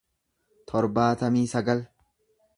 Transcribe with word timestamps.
torbaatamii 0.71 1.45
sagal 1.53 1.87